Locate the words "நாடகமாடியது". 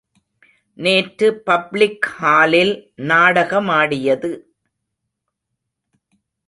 3.03-4.31